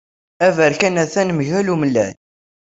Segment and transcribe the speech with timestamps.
[0.47, 2.15] Aberkan atan mgal umellal.